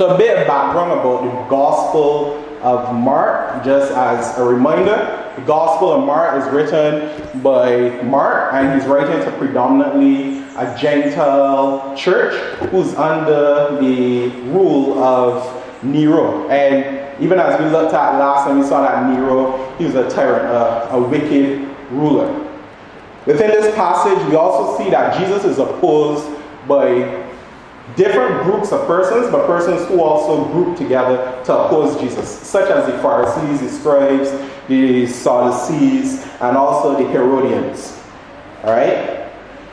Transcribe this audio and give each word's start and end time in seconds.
So, 0.00 0.14
a 0.14 0.16
bit 0.16 0.38
of 0.38 0.46
background 0.46 0.92
about 0.92 1.24
the 1.24 1.50
Gospel 1.50 2.42
of 2.62 2.94
Mark, 2.94 3.62
just 3.62 3.92
as 3.92 4.38
a 4.38 4.42
reminder. 4.42 5.30
The 5.36 5.42
Gospel 5.42 5.92
of 5.92 6.06
Mark 6.06 6.42
is 6.42 6.50
written 6.54 7.42
by 7.42 8.02
Mark, 8.04 8.54
and 8.54 8.80
he's 8.80 8.88
writing 8.88 9.22
to 9.22 9.30
predominantly 9.36 10.38
a 10.56 10.74
Gentile 10.80 11.94
church 11.98 12.32
who's 12.70 12.94
under 12.94 13.78
the 13.78 14.28
rule 14.52 14.98
of 15.04 15.62
Nero. 15.84 16.48
And 16.48 17.22
even 17.22 17.38
as 17.38 17.60
we 17.60 17.66
looked 17.66 17.92
at 17.92 18.18
last 18.18 18.46
time, 18.46 18.58
we 18.58 18.64
saw 18.64 18.80
that 18.80 19.06
Nero, 19.14 19.70
he 19.76 19.84
was 19.84 19.96
a 19.96 20.08
tyrant, 20.08 20.46
a, 20.46 20.94
a 20.94 21.08
wicked 21.08 21.68
ruler. 21.90 22.32
Within 23.26 23.50
this 23.50 23.74
passage, 23.74 24.26
we 24.30 24.34
also 24.34 24.82
see 24.82 24.88
that 24.88 25.18
Jesus 25.18 25.44
is 25.44 25.58
opposed 25.58 26.26
by 26.66 27.28
different 27.96 28.42
groups 28.44 28.72
of 28.72 28.86
persons, 28.86 29.30
but 29.30 29.46
persons 29.46 29.86
who 29.88 30.02
also 30.02 30.44
grouped 30.52 30.78
together 30.78 31.42
to 31.44 31.56
oppose 31.56 32.00
Jesus, 32.00 32.28
such 32.28 32.70
as 32.70 32.86
the 32.86 32.98
Pharisees, 32.98 33.60
the 33.60 33.68
scribes, 33.68 34.30
the 34.68 35.06
Sadducees, 35.06 36.24
and 36.40 36.56
also 36.56 36.96
the 37.02 37.08
Herodians. 37.10 37.98
All 38.64 38.72
right? 38.72 39.28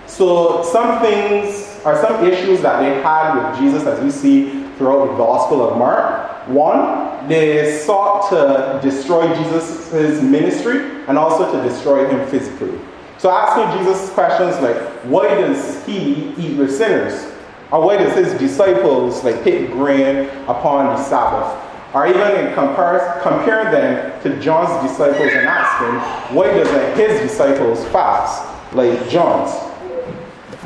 So, 0.08 0.64
some 0.64 1.02
things 1.02 1.80
are 1.86 2.02
some 2.02 2.26
issues 2.26 2.62
that 2.62 2.80
they 2.80 3.02
had 3.02 3.36
with 3.36 3.60
Jesus, 3.60 3.86
as 3.86 4.04
we 4.04 4.10
see 4.10 4.64
throughout 4.78 5.08
the 5.08 5.18
Gospel 5.18 5.68
of 5.68 5.78
Mark. 5.78 6.48
One, 6.48 7.28
they 7.28 7.78
sought 7.80 8.30
to 8.30 8.80
destroy 8.82 9.28
Jesus' 9.36 10.22
ministry 10.22 11.04
and 11.08 11.18
also 11.18 11.52
to 11.52 11.68
destroy 11.68 12.08
him 12.08 12.26
physically. 12.30 12.80
So, 13.18 13.30
asking 13.30 13.80
Jesus 13.80 14.10
questions 14.12 14.60
like, 14.62 14.78
why 15.06 15.28
does 15.36 15.86
he 15.86 16.34
eat 16.38 16.58
with 16.58 16.76
sinners? 16.76 17.34
Or 17.72 17.86
why 17.86 17.98
does 17.98 18.16
his 18.16 18.40
disciples 18.40 19.24
like 19.24 19.44
pick 19.44 19.72
grain 19.72 20.30
upon 20.48 20.86
the 20.86 21.04
Sabbath? 21.04 21.64
Or 21.94 22.08
even 22.08 22.54
compare, 22.54 23.20
compare 23.24 23.72
them 23.72 24.22
to 24.24 24.40
John's 24.42 24.90
disciples 24.90 25.32
and 25.34 25.48
asking, 25.48 26.36
why 26.36 26.48
doesn't 26.48 26.98
his 26.98 27.20
disciples 27.22 27.84
fast 27.90 28.74
like 28.74 29.10
John's? 29.10 29.52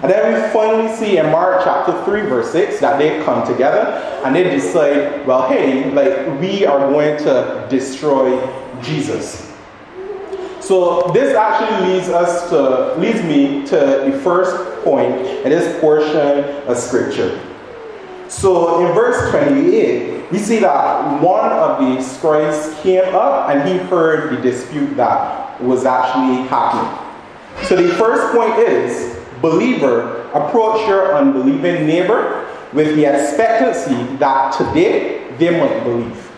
And 0.04 0.12
then 0.12 0.34
we 0.34 0.50
finally 0.52 0.96
see 0.96 1.18
in 1.18 1.28
Mark 1.28 1.64
chapter 1.64 2.04
3, 2.06 2.22
verse 2.22 2.52
6, 2.52 2.80
that 2.80 2.98
they 2.98 3.24
come 3.24 3.46
together 3.46 3.80
and 4.26 4.36
they 4.36 4.44
decide, 4.44 5.26
well, 5.28 5.48
hey, 5.48 5.92
like 5.92 6.40
we 6.40 6.66
are 6.66 6.80
going 6.92 7.18
to 7.20 7.68
destroy 7.70 8.40
Jesus. 8.82 9.51
So 10.62 11.12
this 11.12 11.36
actually 11.36 11.92
leads 11.92 12.08
us 12.10 12.50
to 12.50 12.96
leads 12.96 13.22
me 13.24 13.66
to 13.68 13.76
the 14.12 14.20
first 14.24 14.84
point 14.84 15.20
in 15.20 15.50
this 15.50 15.80
portion 15.82 16.46
of 16.68 16.78
scripture. 16.78 17.40
So 18.28 18.86
in 18.86 18.94
verse 18.94 19.32
28, 19.32 20.32
we 20.32 20.38
see 20.38 20.60
that 20.60 21.22
one 21.22 21.52
of 21.52 21.80
the 21.80 22.02
scribes 22.02 22.80
came 22.82 23.04
up 23.14 23.50
and 23.50 23.68
he 23.68 23.78
heard 23.88 24.32
the 24.32 24.42
dispute 24.42 24.96
that 24.96 25.60
was 25.62 25.84
actually 25.86 26.48
happening. 26.48 26.98
So 27.68 27.76
the 27.76 27.94
first 27.96 28.34
point 28.34 28.58
is 28.60 29.20
believer, 29.42 30.22
approach 30.34 30.88
your 30.88 31.16
unbelieving 31.16 31.86
neighbor 31.86 32.48
with 32.72 32.96
the 32.96 33.06
expectancy 33.06 34.16
that 34.18 34.54
today 34.54 35.36
they 35.38 35.60
might 35.60 35.84
believe. 35.84 36.31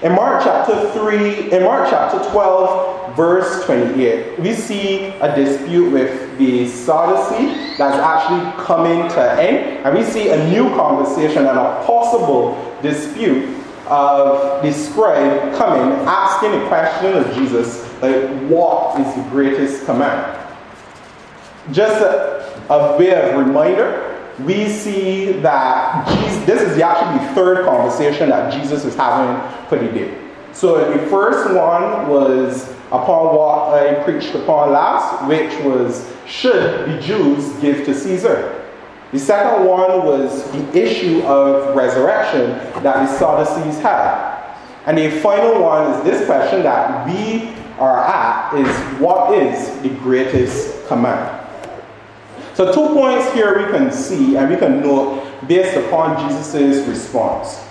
In 0.00 0.12
Mark 0.12 0.44
chapter 0.44 0.92
3, 0.92 1.50
in 1.50 1.64
Mark 1.64 1.90
chapter 1.90 2.18
12, 2.30 3.16
verse 3.16 3.64
28, 3.64 4.38
we 4.38 4.54
see 4.54 5.06
a 5.06 5.34
dispute 5.34 5.90
with 5.90 6.38
the 6.38 6.68
Sadducee 6.68 7.76
that's 7.76 7.96
actually 7.96 8.64
coming 8.64 9.08
to 9.08 9.20
an 9.20 9.38
end. 9.40 9.84
And 9.84 9.98
we 9.98 10.04
see 10.04 10.28
a 10.28 10.50
new 10.50 10.68
conversation 10.76 11.46
and 11.46 11.58
a 11.58 11.82
possible 11.84 12.78
dispute 12.80 13.58
of 13.88 14.62
the 14.62 14.72
scribe 14.72 15.56
coming, 15.56 15.98
asking 16.06 16.52
the 16.52 16.68
question 16.68 17.16
of 17.16 17.34
Jesus, 17.34 17.82
like, 18.00 18.30
what 18.48 19.00
is 19.00 19.14
the 19.16 19.22
greatest 19.30 19.84
command? 19.84 20.38
Just 21.72 22.00
a, 22.00 22.62
a 22.70 22.96
bit 22.96 23.18
of 23.18 23.44
reminder, 23.44 24.07
we 24.40 24.68
see 24.68 25.32
that 25.40 26.06
Jesus, 26.08 26.44
this 26.44 26.62
is 26.62 26.78
actually 26.78 27.26
the 27.26 27.34
third 27.34 27.64
conversation 27.64 28.28
that 28.30 28.52
Jesus 28.52 28.84
is 28.84 28.94
having 28.94 29.68
for 29.68 29.78
the 29.78 29.90
day. 29.92 30.16
So 30.52 30.92
the 30.92 31.06
first 31.08 31.54
one 31.54 32.08
was 32.08 32.70
upon 32.88 33.34
what 33.34 33.74
I 33.74 34.02
preached 34.04 34.34
upon 34.34 34.72
last, 34.72 35.28
which 35.28 35.52
was 35.64 36.10
should 36.26 36.88
the 36.88 37.00
Jews 37.00 37.48
give 37.60 37.84
to 37.86 37.94
Caesar? 37.94 38.64
The 39.12 39.18
second 39.18 39.64
one 39.66 40.04
was 40.04 40.50
the 40.52 40.78
issue 40.78 41.22
of 41.22 41.74
resurrection 41.74 42.50
that 42.82 43.06
the 43.06 43.06
Sadducees 43.18 43.80
had. 43.80 44.36
And 44.86 44.98
the 44.98 45.10
final 45.20 45.62
one 45.62 45.92
is 45.92 46.04
this 46.04 46.26
question 46.26 46.62
that 46.62 47.06
we 47.06 47.50
are 47.78 48.04
at 48.04 48.54
is 48.54 49.00
what 49.00 49.34
is 49.34 49.80
the 49.82 49.90
greatest 50.00 50.86
command? 50.88 51.37
So, 52.58 52.72
two 52.72 52.92
points 52.92 53.32
here 53.34 53.56
we 53.56 53.70
can 53.70 53.92
see 53.92 54.36
and 54.36 54.50
we 54.50 54.56
can 54.56 54.80
note 54.80 55.24
based 55.46 55.76
upon 55.76 56.28
Jesus' 56.28 56.88
response. 56.88 57.64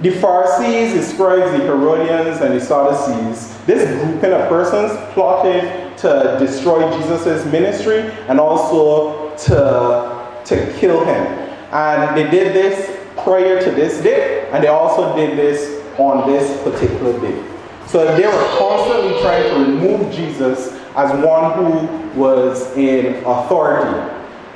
The 0.00 0.10
Pharisees, 0.10 0.92
the 0.92 1.02
scribes, 1.02 1.50
the 1.52 1.64
Herodians, 1.64 2.42
and 2.42 2.52
the 2.52 2.60
Sadducees, 2.60 3.56
this 3.64 3.88
grouping 3.88 4.34
of 4.34 4.50
persons 4.50 4.92
plotted 5.14 5.96
to 5.96 6.36
destroy 6.38 6.94
Jesus' 6.98 7.50
ministry 7.50 8.00
and 8.28 8.38
also 8.38 9.34
to, 9.34 10.44
to 10.44 10.74
kill 10.78 11.02
him. 11.06 11.26
And 11.72 12.14
they 12.18 12.30
did 12.30 12.54
this 12.54 12.94
prior 13.24 13.64
to 13.64 13.70
this 13.70 14.02
day, 14.02 14.46
and 14.52 14.62
they 14.62 14.68
also 14.68 15.16
did 15.16 15.38
this 15.38 15.82
on 15.98 16.30
this 16.30 16.62
particular 16.62 17.18
day. 17.18 17.42
So 17.86 18.04
they 18.14 18.26
were 18.26 18.58
constantly 18.58 19.18
trying 19.22 19.48
to 19.54 19.70
remove 19.70 20.12
Jesus 20.12 20.75
as 20.96 21.12
one 21.24 21.52
who 21.52 22.18
was 22.18 22.76
in 22.76 23.22
authority. 23.24 24.12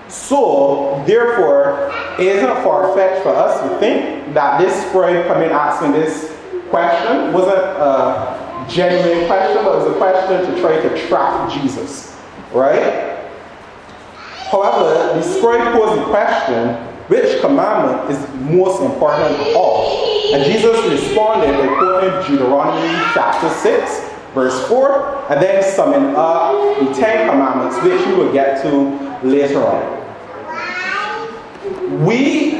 So, 0.08 1.02
therefore, 1.06 1.92
it 2.18 2.26
isn't 2.26 2.54
far 2.64 2.94
fetched 2.96 3.22
for 3.22 3.28
us 3.28 3.60
to 3.62 3.78
think 3.78 4.34
that 4.34 4.60
this 4.60 4.86
scribe 4.88 5.26
coming 5.26 5.50
asking 5.50 5.92
this 5.92 6.36
question 6.70 7.32
wasn't 7.32 7.58
a 7.58 8.66
genuine 8.68 9.26
question, 9.26 9.64
but 9.64 9.74
it 9.74 9.86
was 9.86 9.94
a 9.94 9.98
question 9.98 10.54
to 10.54 10.60
try 10.60 10.80
to 10.80 11.06
trap 11.08 11.52
Jesus. 11.52 12.16
Right? 12.52 13.18
However, 14.50 15.14
the 15.14 15.22
scribe 15.22 15.72
posed 15.72 16.00
the 16.00 16.06
question 16.06 16.74
which 17.10 17.40
commandment 17.40 18.08
is 18.10 18.18
most 18.50 18.82
important 18.82 19.36
of 19.40 19.56
all? 19.56 20.32
And 20.32 20.44
Jesus 20.44 20.78
responded 20.88 21.52
by 21.52 21.66
quoting 21.66 22.36
Deuteronomy 22.36 22.88
chapter 23.12 23.48
6, 23.48 24.10
verse 24.34 24.66
4, 24.68 25.32
and 25.32 25.42
then 25.42 25.62
summing 25.62 26.14
up 26.16 26.78
the 26.78 26.92
Ten 26.94 27.28
Commandments, 27.28 27.76
which 27.82 28.06
we 28.06 28.14
will 28.14 28.32
get 28.32 28.62
to 28.62 29.26
later 29.26 29.64
on. 29.64 30.00
We, 32.06 32.54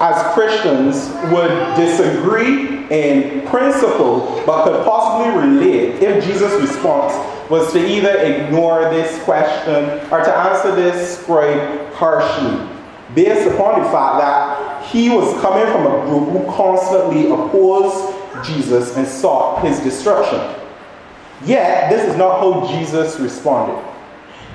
as 0.00 0.34
Christians, 0.34 1.10
would 1.32 1.50
disagree 1.76 2.86
in 2.90 3.46
principle, 3.48 4.42
but 4.46 4.64
could 4.64 4.84
possibly 4.84 5.30
relate 5.48 6.02
if 6.02 6.24
Jesus' 6.24 6.60
response 6.60 7.14
was 7.50 7.72
to 7.72 7.78
either 7.86 8.16
ignore 8.18 8.90
this 8.90 9.22
question 9.24 9.84
or 10.10 10.22
to 10.22 10.36
answer 10.36 10.74
this 10.74 11.18
scribe 11.18 11.92
harshly, 11.94 12.68
based 13.14 13.48
upon 13.48 13.82
the 13.82 13.88
fact 13.88 14.18
that 14.18 14.84
he 14.86 15.08
was 15.08 15.32
coming 15.40 15.66
from 15.72 15.86
a 15.86 16.06
group 16.06 16.28
who 16.28 16.44
constantly 16.52 17.30
opposed 17.30 18.14
Jesus 18.44 18.96
and 18.96 19.06
sought 19.06 19.64
his 19.64 19.80
destruction. 19.80 20.38
Yet, 21.44 21.90
this 21.90 22.08
is 22.10 22.16
not 22.16 22.40
how 22.40 22.66
Jesus 22.66 23.18
responded. 23.20 23.84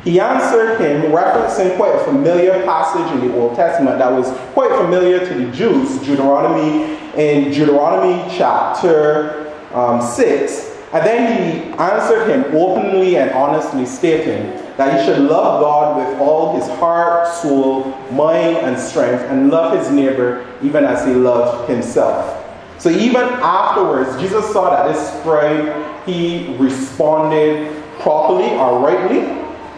He 0.03 0.19
answered 0.19 0.81
him, 0.81 1.11
referencing 1.11 1.77
quite 1.77 1.95
a 1.95 2.03
familiar 2.03 2.63
passage 2.65 3.09
in 3.13 3.27
the 3.27 3.37
Old 3.37 3.55
Testament 3.55 3.99
that 3.99 4.11
was 4.11 4.29
quite 4.51 4.69
familiar 4.71 5.25
to 5.25 5.33
the 5.33 5.49
Jews, 5.51 5.97
Deuteronomy, 5.99 6.97
in 7.15 7.51
Deuteronomy 7.51 8.21
chapter 8.35 9.53
um, 9.73 10.01
6. 10.01 10.77
And 10.91 11.05
then 11.05 11.53
he 11.53 11.71
answered 11.79 12.27
him 12.27 12.53
openly 12.53 13.17
and 13.17 13.31
honestly, 13.31 13.85
stating 13.85 14.51
that 14.75 14.99
he 14.99 15.05
should 15.05 15.19
love 15.19 15.61
God 15.61 15.97
with 15.97 16.19
all 16.19 16.55
his 16.55 16.67
heart, 16.79 17.27
soul, 17.27 17.85
mind, 18.11 18.57
and 18.57 18.77
strength, 18.77 19.21
and 19.23 19.49
love 19.49 19.77
his 19.77 19.89
neighbor 19.89 20.45
even 20.61 20.83
as 20.83 21.05
he 21.05 21.13
loved 21.13 21.69
himself. 21.69 22.42
So 22.83 22.89
even 22.89 23.23
afterwards, 23.23 24.19
Jesus 24.19 24.51
saw 24.51 24.69
that 24.71 24.91
this 24.91 25.07
scribe, 25.21 26.05
he 26.05 26.53
responded 26.57 27.81
properly 28.01 28.49
or 28.55 28.79
rightly. 28.79 29.21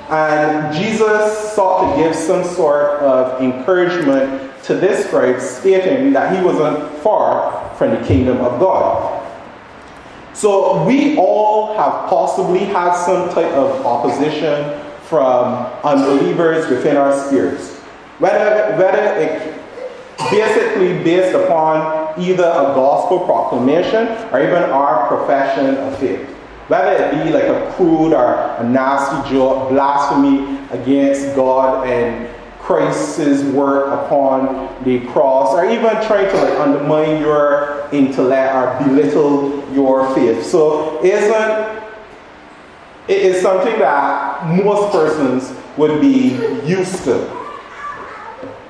And 0.09 0.75
Jesus 0.75 1.53
sought 1.53 1.95
to 1.95 2.03
give 2.03 2.15
some 2.15 2.43
sort 2.43 2.99
of 3.01 3.39
encouragement 3.43 4.51
to 4.63 4.73
this 4.73 5.05
scribe, 5.05 5.39
stating 5.39 6.13
that 6.13 6.35
he 6.35 6.43
wasn't 6.43 6.97
far 7.03 7.75
from 7.75 7.91
the 7.91 8.03
kingdom 8.07 8.39
of 8.39 8.59
God. 8.59 9.21
So 10.33 10.83
we 10.83 11.15
all 11.15 11.77
have 11.77 12.09
possibly 12.09 12.61
had 12.61 12.95
some 12.95 13.29
type 13.29 13.53
of 13.53 13.85
opposition 13.85 14.81
from 15.03 15.67
unbelievers 15.83 16.67
within 16.71 16.97
our 16.97 17.15
spirits. 17.27 17.75
Whether, 18.17 18.75
whether 18.77 19.15
it 19.19 19.61
basically 20.31 21.03
based 21.03 21.35
upon 21.35 22.04
either 22.17 22.43
a 22.43 22.73
gospel 22.73 23.19
proclamation 23.19 24.07
or 24.31 24.41
even 24.41 24.63
our 24.63 25.07
profession 25.07 25.75
of 25.77 25.97
faith. 25.97 26.27
Whether 26.67 26.93
it 26.93 27.23
be 27.23 27.31
like 27.31 27.43
a 27.43 27.71
crude 27.75 28.13
or 28.13 28.35
a 28.57 28.63
nasty 28.67 29.29
joke, 29.35 29.69
blasphemy 29.69 30.59
against 30.71 31.35
God 31.35 31.87
and 31.87 32.27
Christ's 32.59 33.43
work 33.53 33.93
upon 33.93 34.83
the 34.83 35.05
cross, 35.11 35.53
or 35.53 35.65
even 35.65 35.91
trying 36.07 36.27
to 36.31 36.37
like 36.37 36.59
undermine 36.59 37.21
your 37.21 37.87
intellect 37.91 38.55
or 38.55 38.87
belittle 38.87 39.63
your 39.71 40.11
faith. 40.15 40.43
So 40.43 41.03
isn't 41.03 41.85
it 43.07 43.17
is 43.19 43.41
something 43.43 43.77
that 43.77 44.47
most 44.63 44.91
persons 44.91 45.55
would 45.77 46.01
be 46.01 46.29
used 46.65 47.03
to. 47.03 47.17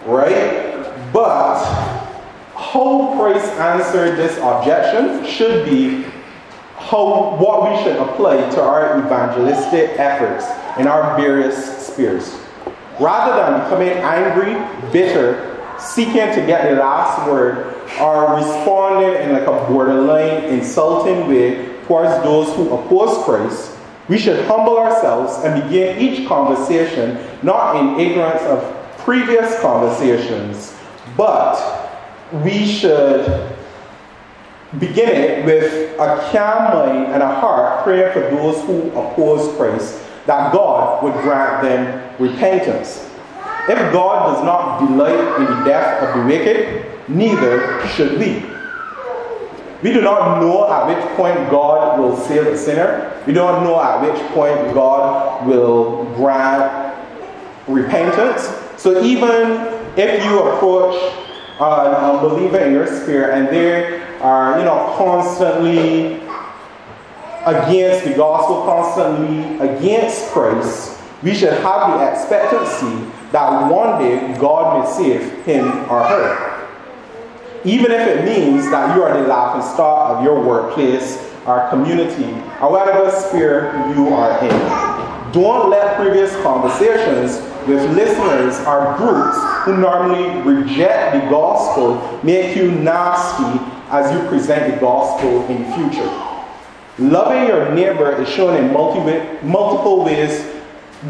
Right? 0.05 0.83
But 1.13 1.94
how 2.75 3.15
Christ 3.17 3.47
answered 3.53 4.17
this 4.17 4.37
objection 4.37 5.25
should 5.25 5.63
be 5.65 6.03
how 6.75 7.37
what 7.37 7.71
we 7.71 7.83
should 7.83 7.95
apply 7.95 8.49
to 8.49 8.61
our 8.61 8.99
evangelistic 8.99 9.97
efforts 9.97 10.45
in 10.77 10.85
our 10.85 11.17
various 11.17 11.87
spheres. 11.87 12.37
Rather 12.99 13.33
than 13.37 13.63
becoming 13.63 13.97
angry, 14.03 14.53
bitter, 14.91 15.63
seeking 15.79 16.13
to 16.35 16.45
get 16.45 16.69
the 16.69 16.75
last 16.75 17.29
word, 17.29 17.73
or 18.01 18.35
responding 18.35 19.21
in 19.23 19.31
like 19.31 19.47
a 19.47 19.71
borderline 19.71 20.43
insulting 20.45 21.29
way 21.29 21.79
towards 21.85 22.11
those 22.23 22.53
who 22.55 22.73
oppose 22.73 23.23
Christ, 23.23 23.71
we 24.09 24.17
should 24.17 24.45
humble 24.47 24.77
ourselves 24.77 25.43
and 25.45 25.63
begin 25.63 25.97
each 25.97 26.27
conversation 26.27 27.25
not 27.41 27.77
in 27.77 27.99
ignorance 27.99 28.41
of 28.43 28.97
previous 28.97 29.59
conversations, 29.61 30.75
but 31.15 31.84
we 32.31 32.65
should 32.65 33.55
begin 34.79 35.09
it 35.09 35.45
with 35.45 35.93
a 35.99 36.29
calm 36.31 36.73
mind 36.73 37.13
and 37.13 37.23
a 37.23 37.39
heart 37.39 37.83
prayer 37.83 38.11
for 38.11 38.21
those 38.35 38.61
who 38.65 38.89
oppose 38.89 39.55
Christ 39.55 40.01
that 40.25 40.51
God 40.51 41.03
would 41.03 41.13
grant 41.13 41.61
them 41.61 42.15
repentance. 42.19 43.09
If 43.67 43.77
God 43.93 44.33
does 44.33 44.43
not 44.43 44.79
delight 44.79 45.39
in 45.39 45.45
the 45.45 45.65
death 45.65 46.03
of 46.03 46.19
the 46.19 46.25
wicked, 46.27 46.85
neither 47.07 47.85
should 47.89 48.19
we. 48.19 48.43
We 49.83 49.93
do 49.93 50.01
not 50.01 50.39
know 50.39 50.71
at 50.71 50.87
which 50.87 51.15
point 51.15 51.35
God 51.51 51.99
will 51.99 52.17
save 52.17 52.47
a 52.47 52.57
sinner. 52.57 53.21
We 53.27 53.33
don't 53.33 53.63
know 53.63 53.79
at 53.79 54.01
which 54.01 54.19
point 54.31 54.73
God 54.73 55.45
will 55.45 56.05
grant 56.15 56.95
repentance. 57.67 58.49
So 58.77 59.03
even 59.03 59.73
if 59.97 60.23
you 60.23 60.39
approach 60.43 61.24
Uh, 61.57 61.87
an 61.87 62.15
unbeliever 62.15 62.59
in 62.59 62.73
your 62.73 62.85
spirit 62.85 63.33
and 63.33 63.47
they 63.47 64.01
are, 64.19 64.59
you 64.59 64.65
know, 64.65 64.93
constantly 64.97 66.15
against 67.45 68.05
the 68.05 68.13
gospel, 68.13 68.63
constantly 68.63 69.57
against 69.65 70.31
Christ, 70.31 70.99
we 71.23 71.33
should 71.33 71.53
have 71.53 71.97
the 71.97 72.11
expectancy 72.11 73.09
that 73.31 73.71
one 73.71 73.99
day 73.99 74.35
God 74.37 74.83
may 74.83 74.91
save 74.91 75.45
him 75.45 75.65
or 75.89 76.03
her. 76.03 76.67
Even 77.63 77.91
if 77.91 78.07
it 78.07 78.25
means 78.25 78.69
that 78.69 78.95
you 78.95 79.03
are 79.03 79.19
the 79.19 79.27
laughing 79.27 79.61
stock 79.73 80.17
of 80.17 80.23
your 80.23 80.41
workplace 80.43 81.17
or 81.45 81.69
community 81.69 82.31
or 82.61 82.71
whatever 82.71 83.09
sphere 83.11 83.71
you 83.95 84.09
are 84.09 84.43
in. 84.43 85.31
Don't 85.31 85.69
let 85.69 85.97
previous 85.97 86.35
conversations 86.41 87.37
with 87.67 87.95
listeners 87.95 88.55
are 88.65 88.97
groups 88.97 89.37
who 89.65 89.77
normally 89.77 90.41
reject 90.41 91.13
the 91.13 91.29
gospel 91.29 92.19
make 92.23 92.55
you 92.55 92.71
nasty 92.71 93.59
as 93.89 94.11
you 94.11 94.27
present 94.27 94.73
the 94.73 94.79
gospel 94.79 95.45
in 95.47 95.63
the 95.63 95.75
future. 95.75 96.09
Loving 96.97 97.47
your 97.47 97.73
neighbor 97.73 98.11
is 98.21 98.29
shown 98.29 98.55
in 98.55 98.71
multiple 98.71 100.05
ways 100.05 100.45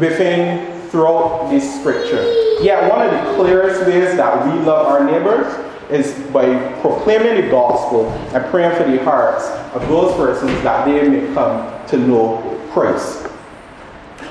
within 0.00 0.76
throughout 0.88 1.48
this 1.50 1.78
scripture. 1.80 2.22
Yet 2.62 2.90
one 2.90 3.06
of 3.06 3.12
the 3.12 3.34
clearest 3.34 3.86
ways 3.86 4.16
that 4.16 4.46
we 4.46 4.58
love 4.64 4.86
our 4.86 5.04
neighbors 5.04 5.46
is 5.90 6.12
by 6.32 6.46
proclaiming 6.80 7.44
the 7.44 7.50
gospel 7.50 8.08
and 8.34 8.44
praying 8.46 8.76
for 8.76 8.90
the 8.90 9.02
hearts 9.04 9.46
of 9.74 9.86
those 9.88 10.14
persons 10.16 10.50
that 10.62 10.84
they 10.84 11.08
may 11.08 11.32
come 11.34 11.86
to 11.86 11.96
know 11.98 12.68
Christ. 12.72 13.28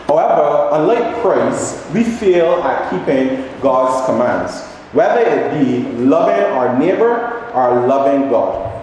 However, 0.07 0.55
unlike 0.81 1.22
Christ, 1.22 1.89
we 1.92 2.04
fail 2.04 2.63
at 2.63 2.89
keeping 2.89 3.48
God's 3.62 4.06
commands, 4.06 4.63
whether 4.94 5.22
it 5.22 5.60
be 5.60 5.89
loving 6.04 6.44
our 6.54 6.77
neighbor 6.77 7.51
or 7.54 7.88
loving 7.88 8.30
God 8.30 8.75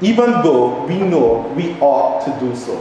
even 0.00 0.30
though 0.42 0.86
we 0.86 0.98
know 0.98 1.52
we 1.56 1.78
ought 1.80 2.24
to 2.24 2.40
do 2.40 2.56
so. 2.56 2.78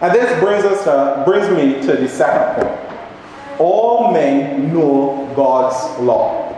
And 0.00 0.14
this 0.14 0.40
brings 0.40 0.64
us 0.64 0.84
to, 0.84 1.22
brings 1.24 1.48
me 1.50 1.80
to 1.86 2.00
the 2.00 2.08
second 2.08 2.62
point. 2.62 3.60
All 3.60 4.12
men 4.12 4.72
know 4.72 5.32
God's 5.36 6.00
law. 6.00 6.48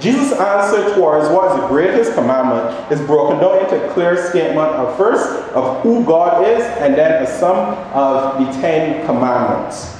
Jesus' 0.00 0.32
answer 0.38 0.94
towards 0.94 1.28
what 1.30 1.50
is 1.50 1.60
the 1.60 1.66
greatest 1.66 2.14
commandment 2.14 2.92
is 2.92 3.00
broken 3.00 3.40
down 3.40 3.64
into 3.64 3.84
a 3.84 3.92
clear 3.94 4.30
statement 4.30 4.58
of 4.58 4.96
first 4.96 5.26
of 5.54 5.82
who 5.82 6.04
God 6.04 6.46
is, 6.46 6.62
and 6.78 6.94
then 6.94 7.20
a 7.22 7.26
sum 7.26 7.74
of 7.92 8.38
the 8.38 8.60
Ten 8.60 9.04
Commandments. 9.06 9.97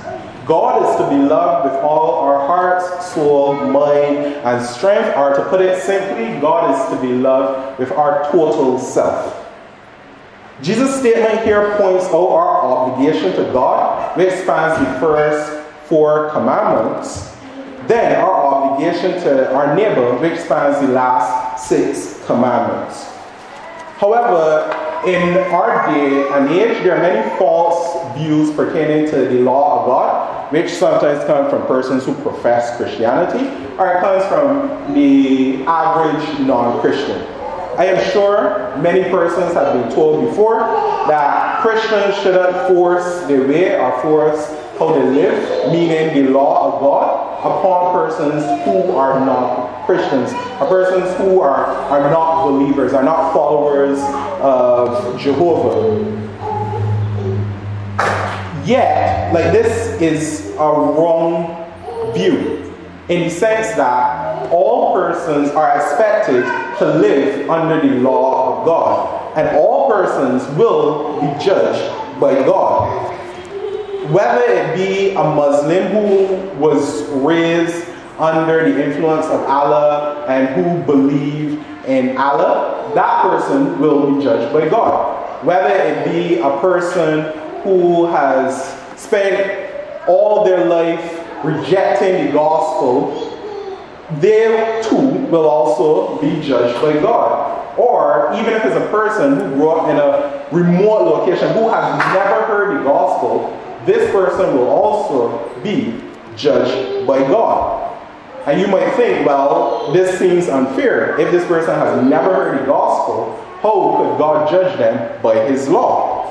God 0.48 0.88
is 0.88 0.96
to 0.96 1.10
be 1.10 1.28
loved 1.28 1.70
with 1.70 1.78
all 1.84 2.20
our 2.20 2.38
hearts, 2.46 3.12
soul, 3.12 3.52
mind, 3.52 4.16
and 4.18 4.64
strength, 4.64 5.14
or 5.14 5.34
to 5.36 5.44
put 5.50 5.60
it 5.60 5.82
simply, 5.82 6.40
God 6.40 6.74
is 6.74 6.96
to 6.96 7.06
be 7.06 7.12
loved 7.12 7.78
with 7.78 7.92
our 7.92 8.24
total 8.32 8.78
self. 8.78 9.46
Jesus' 10.62 10.98
statement 11.00 11.44
here 11.44 11.76
points 11.76 12.06
out 12.06 12.30
our 12.30 12.62
obligation 12.62 13.32
to 13.32 13.52
God, 13.52 14.16
which 14.16 14.32
spans 14.32 14.78
the 14.78 14.98
first 14.98 15.68
four 15.86 16.30
commandments, 16.30 17.36
then 17.86 18.18
our 18.18 18.32
obligation 18.32 19.20
to 19.22 19.52
our 19.54 19.76
neighbor, 19.76 20.16
which 20.16 20.40
spans 20.40 20.80
the 20.80 20.92
last 20.94 21.68
six 21.68 22.24
commandments. 22.24 23.04
However, 23.98 24.87
in 25.06 25.38
our 25.52 25.92
day 25.92 26.28
and 26.32 26.48
age, 26.50 26.82
there 26.82 26.96
are 26.96 27.02
many 27.02 27.38
false 27.38 28.16
views 28.16 28.54
pertaining 28.54 29.10
to 29.10 29.16
the 29.16 29.40
law 29.40 29.80
of 29.80 29.86
God, 29.86 30.52
which 30.52 30.70
sometimes 30.70 31.24
come 31.24 31.48
from 31.50 31.66
persons 31.66 32.04
who 32.04 32.14
profess 32.14 32.76
Christianity, 32.76 33.46
or 33.78 33.92
it 33.92 34.00
comes 34.00 34.24
from 34.26 34.94
the 34.94 35.64
average 35.64 36.40
non 36.40 36.80
Christian. 36.80 37.20
I 37.78 37.86
am 37.86 38.12
sure 38.12 38.76
many 38.78 39.08
persons 39.08 39.54
have 39.54 39.72
been 39.72 39.94
told 39.94 40.24
before 40.28 40.60
that 41.06 41.62
Christians 41.62 42.16
shouldn't 42.22 42.66
force 42.66 43.22
their 43.28 43.46
way 43.46 43.78
or 43.78 44.02
force 44.02 44.48
how 44.78 44.94
they 44.94 45.02
live, 45.10 45.72
meaning 45.72 46.24
the 46.24 46.30
law 46.30 46.72
of 46.72 46.80
God, 46.80 47.38
upon 47.38 47.94
persons 47.94 48.42
who 48.64 48.96
are 48.96 49.18
not 49.24 49.86
Christians, 49.86 50.32
or 50.60 50.66
persons 50.68 51.16
who 51.18 51.40
are, 51.40 51.66
are 51.66 52.10
not 52.10 52.46
believers, 52.46 52.92
are 52.94 53.02
not 53.02 53.32
followers 53.32 53.98
of 54.40 55.20
Jehovah. 55.20 56.04
Yet, 58.64 59.32
like 59.32 59.52
this 59.52 60.00
is 60.00 60.50
a 60.56 60.68
wrong 60.68 61.66
view 62.14 62.74
in 63.08 63.24
the 63.24 63.30
sense 63.30 63.68
that 63.76 64.50
all 64.52 64.94
persons 64.94 65.50
are 65.50 65.76
expected 65.76 66.42
to 66.78 66.98
live 66.98 67.48
under 67.48 67.80
the 67.86 67.94
law 68.00 68.60
of 68.60 68.66
God, 68.66 69.38
and 69.38 69.56
all 69.56 69.90
persons 69.90 70.46
will 70.58 71.20
be 71.20 71.44
judged 71.44 72.20
by 72.20 72.34
God 72.34 73.08
whether 74.10 74.42
it 74.42 74.74
be 74.74 75.10
a 75.10 75.22
Muslim 75.22 75.88
who 75.88 76.58
was 76.58 77.02
raised 77.10 77.86
under 78.18 78.70
the 78.70 78.82
influence 78.82 79.26
of 79.26 79.40
Allah 79.42 80.24
and 80.28 80.48
who 80.48 80.82
believe 80.84 81.62
in 81.88 82.16
Allah, 82.16 82.92
that 82.94 83.22
person 83.22 83.78
will 83.78 84.14
be 84.14 84.22
judged 84.22 84.52
by 84.52 84.68
God. 84.68 85.44
Whether 85.44 85.74
it 85.74 86.04
be 86.04 86.40
a 86.40 86.58
person 86.60 87.32
who 87.62 88.06
has 88.06 88.76
spent 89.00 90.08
all 90.08 90.44
their 90.44 90.66
life 90.66 91.24
rejecting 91.44 92.26
the 92.26 92.32
gospel, 92.32 93.34
they 94.20 94.82
too 94.88 95.26
will 95.30 95.48
also 95.48 96.20
be 96.20 96.40
judged 96.40 96.80
by 96.82 96.94
God. 97.00 97.78
Or 97.78 98.32
even 98.34 98.54
if 98.54 98.64
it's 98.64 98.74
a 98.74 98.88
person 98.90 99.36
who 99.36 99.54
grew 99.54 99.70
up 99.70 99.88
in 99.88 99.96
a 99.96 100.46
remote 100.50 101.04
location 101.04 101.52
who 101.54 101.68
has 101.68 101.98
never 102.14 102.44
heard 102.46 102.78
the 102.78 102.82
gospel, 102.82 103.54
this 103.86 104.10
person 104.10 104.56
will 104.56 104.68
also 104.68 105.62
be 105.62 106.00
judged 106.36 107.06
by 107.06 107.18
God. 107.20 107.87
And 108.46 108.60
you 108.60 108.66
might 108.66 108.94
think, 108.94 109.26
well, 109.26 109.92
this 109.92 110.18
seems 110.18 110.48
unfair. 110.48 111.18
If 111.20 111.30
this 111.30 111.46
person 111.46 111.74
has 111.74 112.04
never 112.04 112.34
heard 112.34 112.60
the 112.60 112.66
gospel, 112.66 113.36
how 113.62 113.96
could 113.96 114.18
God 114.18 114.50
judge 114.50 114.78
them 114.78 115.20
by 115.22 115.46
his 115.46 115.68
law? 115.68 116.26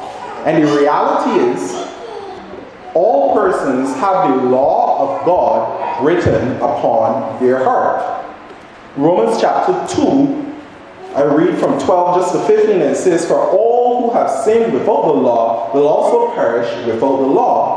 And 0.45 0.63
the 0.63 0.77
reality 0.77 1.43
is, 1.51 1.73
all 2.93 3.35
persons 3.35 3.93
have 3.97 4.29
the 4.29 4.43
law 4.49 5.19
of 5.19 5.25
God 5.25 6.03
written 6.03 6.55
upon 6.57 7.39
their 7.43 7.63
heart. 7.63 8.25
Romans 8.95 9.39
chapter 9.39 9.73
2, 9.95 10.47
I 11.15 11.23
read 11.23 11.59
from 11.59 11.79
12 11.79 12.21
just 12.21 12.33
to 12.33 12.39
15, 12.47 12.81
and 12.81 12.81
it 12.81 12.95
says, 12.95 13.25
For 13.25 13.35
all 13.35 14.09
who 14.09 14.17
have 14.17 14.29
sinned 14.43 14.73
without 14.73 15.03
the 15.03 15.13
law 15.13 15.71
will 15.73 15.87
also 15.87 16.33
perish 16.33 16.67
without 16.85 17.17
the 17.17 17.27
law, 17.27 17.76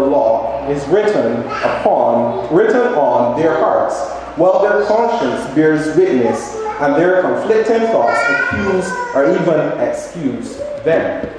is 0.71 0.87
written 0.87 1.43
upon, 1.47 2.53
written 2.53 2.93
on 2.95 3.39
their 3.39 3.57
hearts, 3.59 3.99
while 4.37 4.61
their 4.61 4.85
conscience 4.85 5.53
bears 5.53 5.95
witness, 5.97 6.55
and 6.79 6.95
their 6.95 7.21
conflicting 7.21 7.87
thoughts 7.91 8.19
accuse 8.29 8.91
or 9.13 9.29
even 9.29 9.79
excuse 9.87 10.57
them. 10.83 11.29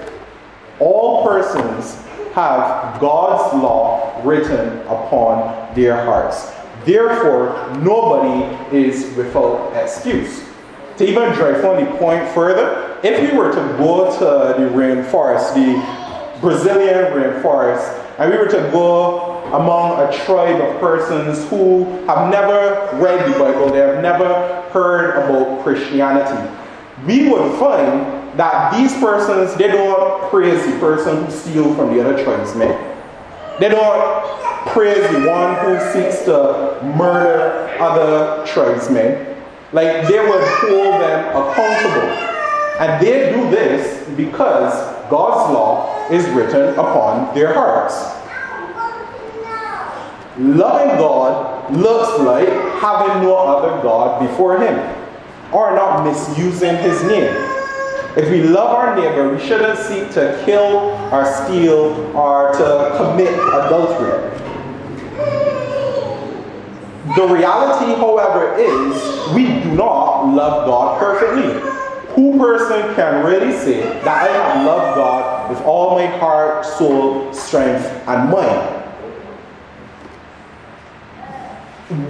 All 0.78 1.26
persons 1.26 1.96
have 2.34 3.00
God's 3.00 3.54
law 3.60 4.20
written 4.24 4.78
upon 4.86 5.74
their 5.74 6.04
hearts. 6.04 6.52
Therefore, 6.84 7.76
nobody 7.78 8.76
is 8.76 9.14
without 9.16 9.72
excuse. 9.74 10.42
To 10.98 11.08
even 11.08 11.32
drive 11.32 11.64
on 11.64 11.84
the 11.84 11.90
point 11.98 12.28
further, 12.28 12.98
if 13.02 13.30
you 13.30 13.38
were 13.38 13.50
to 13.50 13.78
go 13.78 14.12
to 14.12 14.60
the 14.60 14.68
rainforest, 14.70 15.54
the 15.54 16.40
Brazilian 16.40 17.12
rainforest, 17.12 18.01
and 18.18 18.30
we 18.30 18.36
were 18.36 18.48
to 18.48 18.70
go 18.70 19.42
among 19.52 20.00
a 20.00 20.12
tribe 20.24 20.60
of 20.60 20.80
persons 20.80 21.48
who 21.48 21.84
have 22.06 22.30
never 22.30 22.96
read 23.02 23.32
the 23.32 23.38
Bible, 23.38 23.70
they 23.70 23.78
have 23.78 24.02
never 24.02 24.62
heard 24.70 25.16
about 25.16 25.62
Christianity, 25.62 26.50
we 27.06 27.28
would 27.28 27.58
find 27.58 28.22
that 28.38 28.72
these 28.76 28.94
persons, 28.94 29.54
they 29.56 29.68
don't 29.68 30.30
praise 30.30 30.64
the 30.64 30.78
person 30.78 31.24
who 31.24 31.30
steals 31.30 31.76
from 31.76 31.94
the 31.94 32.00
other 32.00 32.22
tribesmen. 32.24 32.70
They 33.60 33.68
don't 33.68 34.24
praise 34.68 35.02
the 35.10 35.28
one 35.28 35.54
who 35.56 35.78
seeks 35.92 36.24
to 36.24 36.80
murder 36.96 37.68
other 37.78 38.46
tribesmen. 38.46 39.36
Like 39.72 40.08
they 40.08 40.18
would 40.18 40.42
hold 40.42 41.00
them 41.02 41.28
accountable. 41.36 42.08
And 42.80 43.06
they 43.06 43.32
do 43.32 43.50
this 43.50 44.08
because 44.16 44.72
God's 45.12 45.52
law 45.52 46.08
is 46.08 46.26
written 46.30 46.70
upon 46.70 47.34
their 47.34 47.52
hearts. 47.52 47.94
Loving 50.38 50.96
God 50.96 51.70
looks 51.76 52.18
like 52.20 52.48
having 52.80 53.22
no 53.22 53.36
other 53.36 53.82
God 53.82 54.26
before 54.26 54.58
Him 54.58 54.78
or 55.52 55.76
not 55.76 56.02
misusing 56.02 56.76
His 56.76 57.02
name. 57.02 57.28
If 58.16 58.30
we 58.30 58.42
love 58.42 58.70
our 58.70 58.96
neighbor, 58.96 59.28
we 59.28 59.38
shouldn't 59.38 59.78
seek 59.80 60.10
to 60.12 60.40
kill 60.46 60.96
or 61.12 61.26
steal 61.44 61.92
or 62.16 62.52
to 62.52 62.94
commit 62.96 63.34
adultery. 63.34 64.30
The 67.16 67.28
reality, 67.28 67.92
however, 68.00 68.56
is 68.56 69.34
we 69.34 69.44
do 69.60 69.72
not 69.74 70.32
love 70.32 70.64
God 70.64 70.98
perfectly. 70.98 71.81
Who 72.14 72.38
person 72.38 72.94
can 72.94 73.24
really 73.24 73.52
say 73.52 73.80
that 73.80 74.06
I 74.06 74.28
have 74.28 74.66
loved 74.66 74.96
God 74.96 75.50
with 75.50 75.60
all 75.62 75.96
my 75.96 76.06
heart, 76.06 76.64
soul, 76.64 77.32
strength, 77.32 77.86
and 78.06 78.30
mind? 78.30 78.78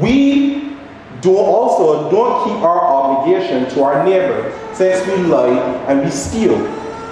We 0.00 0.76
do 1.20 1.36
also 1.36 2.10
don't 2.10 2.44
keep 2.44 2.62
our 2.62 2.80
obligation 2.80 3.68
to 3.70 3.82
our 3.82 4.04
neighbor 4.04 4.52
since 4.74 5.06
we 5.06 5.16
lie 5.24 5.58
and 5.86 6.04
we 6.04 6.10
steal. 6.10 6.54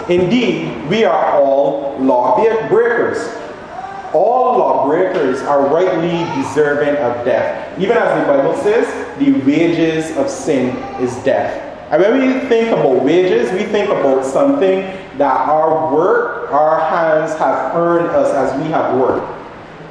Indeed, 0.09 0.89
we 0.89 1.05
are 1.05 1.41
all 1.41 1.97
law 1.99 2.37
breakers 2.69 3.19
all 4.13 4.59
lawbreakers 4.59 5.41
are 5.43 5.67
rightly 5.69 6.25
deserving 6.43 6.97
of 6.97 7.25
death. 7.25 7.79
Even 7.79 7.97
as 7.97 8.21
the 8.21 8.27
Bible 8.27 8.57
says, 8.57 8.87
the 9.19 9.33
wages 9.45 10.17
of 10.17 10.29
sin 10.29 10.77
is 11.01 11.15
death. 11.23 11.70
And 11.91 12.01
when 12.01 12.19
we 12.19 12.49
think 12.49 12.69
about 12.69 13.03
wages, 13.05 13.51
we 13.51 13.65
think 13.65 13.89
about 13.91 14.25
something 14.25 14.83
that 15.19 15.49
our 15.49 15.93
work, 15.93 16.53
our 16.53 16.79
hands 16.79 17.37
have 17.39 17.75
earned 17.75 18.11
us 18.11 18.33
as 18.33 18.63
we 18.63 18.71
have 18.71 18.97
worked. 18.97 19.27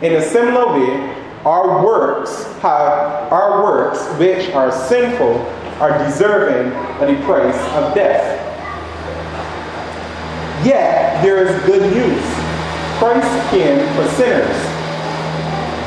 In 0.01 0.15
a 0.15 0.21
similar 0.21 0.79
way, 0.79 1.15
our 1.45 1.85
works 1.85 2.45
have 2.61 3.31
our 3.31 3.63
works 3.63 3.99
which 4.17 4.49
are 4.51 4.71
sinful 4.71 5.39
are 5.81 5.97
deserving 6.05 6.71
of 7.01 7.07
the 7.07 7.25
price 7.25 7.59
of 7.75 7.93
death. 7.93 8.45
Yet 10.65 11.21
there 11.21 11.45
is 11.45 11.65
good 11.65 11.81
news. 11.93 12.23
Christ 12.97 13.51
came 13.51 13.79
for 13.95 14.07
sinners. 14.15 14.55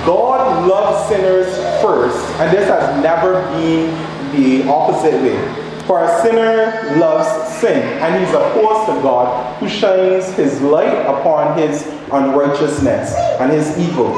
God 0.07 0.69
loves 0.69 1.09
sinners 1.09 1.54
first, 1.83 2.19
and 2.40 2.54
this 2.57 2.69
has 2.69 3.02
never 3.02 3.35
been 3.52 3.92
the 4.33 4.69
opposite 4.69 5.14
way. 5.23 5.72
For 5.92 6.04
a 6.04 6.22
sinner 6.22 6.96
loves 6.96 7.58
sin, 7.58 7.82
and 8.00 8.25
he's 8.25 8.32
opposed 8.32 8.87
to 8.87 9.02
God, 9.02 9.61
who 9.61 9.68
shines 9.68 10.25
his 10.37 10.58
light 10.62 11.04
upon 11.04 11.58
his 11.58 11.87
unrighteousness 12.11 13.14
and 13.38 13.52
his 13.52 13.76
evil. 13.76 14.14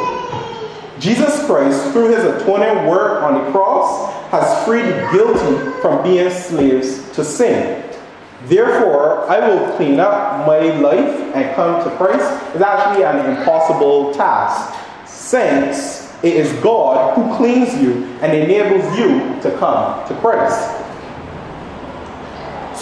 Jesus 1.00 1.44
Christ, 1.46 1.90
through 1.90 2.14
his 2.14 2.22
atoning 2.22 2.86
work 2.86 3.24
on 3.24 3.42
the 3.44 3.50
cross, 3.50 4.12
has 4.30 4.64
freed 4.64 4.84
the 4.84 5.08
guilty 5.10 5.80
from 5.80 6.04
being 6.04 6.30
slaves 6.30 7.10
to 7.10 7.24
sin. 7.24 7.82
Therefore, 8.44 9.28
I 9.28 9.40
will 9.48 9.76
clean 9.76 9.98
up 9.98 10.46
my 10.46 10.60
life 10.78 11.34
and 11.34 11.56
come 11.56 11.82
to 11.82 11.90
Christ. 11.96 12.54
is 12.54 12.62
actually 12.62 13.02
an 13.02 13.36
impossible 13.36 14.14
task, 14.14 14.78
since 15.08 16.14
it 16.22 16.36
is 16.36 16.52
God 16.62 17.16
who 17.16 17.36
cleans 17.36 17.74
you 17.82 18.04
and 18.22 18.32
enables 18.32 18.96
you 18.96 19.40
to 19.42 19.58
come 19.58 20.06
to 20.06 20.14
Christ. 20.20 20.83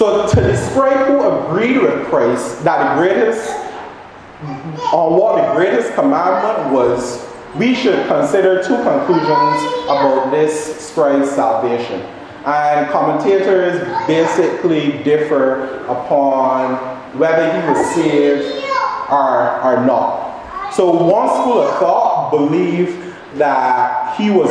So, 0.03 0.27
to 0.27 0.41
describe 0.41 1.07
who 1.07 1.21
agreed 1.29 1.79
with 1.79 2.07
Christ 2.07 2.65
that 2.65 2.97
the 2.97 3.01
greatest, 3.01 3.49
on 4.93 5.17
what 5.17 5.37
the 5.37 5.55
greatest 5.55 5.95
commandment 5.95 6.75
was, 6.75 7.25
we 7.55 7.73
should 7.73 8.09
consider 8.09 8.61
two 8.65 8.75
conclusions 8.83 9.63
about 9.85 10.33
this 10.33 10.89
scribe's 10.89 11.31
salvation. 11.31 12.01
And 12.45 12.91
commentators 12.91 13.79
basically 14.09 15.05
differ 15.05 15.85
upon 15.85 16.75
whether 17.17 17.53
he 17.53 17.69
was 17.69 17.95
saved 17.95 18.61
or, 19.09 19.61
or 19.63 19.87
not. 19.87 20.73
So 20.75 20.91
one 20.91 21.29
school 21.29 21.61
of 21.61 21.79
thought 21.79 22.33
believed 22.33 23.15
that 23.37 24.17
he 24.17 24.31
was 24.31 24.51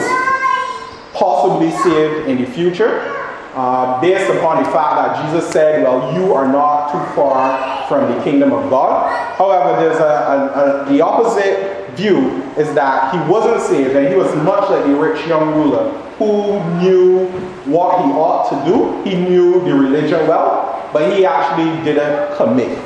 possibly 1.13 1.71
saved 1.71 2.29
in 2.29 2.41
the 2.41 2.49
future, 2.49 3.17
uh, 3.53 3.99
based 3.99 4.29
upon 4.31 4.63
the 4.63 4.69
fact 4.69 4.95
that 4.95 5.25
Jesus 5.25 5.49
said, 5.51 5.83
Well, 5.83 6.13
you 6.13 6.33
are 6.33 6.47
not 6.47 6.91
too 6.91 7.15
far 7.15 7.87
from 7.87 8.11
the 8.11 8.23
kingdom 8.23 8.53
of 8.53 8.69
God. 8.69 9.35
However, 9.37 9.81
there's 9.81 9.99
a, 9.99 10.03
a, 10.03 10.85
a, 10.85 10.91
the 10.91 11.01
opposite 11.01 11.89
view 11.95 12.41
is 12.57 12.73
that 12.73 13.13
he 13.13 13.31
wasn't 13.31 13.61
saved 13.61 13.95
and 13.95 14.07
he 14.07 14.15
was 14.15 14.33
much 14.37 14.69
like 14.69 14.85
the 14.85 14.95
rich 14.95 15.27
young 15.27 15.53
ruler 15.53 15.91
who 16.17 16.63
knew 16.79 17.27
what 17.65 18.05
he 18.05 18.11
ought 18.11 18.49
to 18.49 18.71
do. 18.71 19.03
He 19.03 19.15
knew 19.15 19.61
the 19.65 19.73
religion 19.73 20.27
well, 20.27 20.89
but 20.93 21.15
he 21.15 21.25
actually 21.25 21.83
didn't 21.83 22.37
commit. 22.37 22.77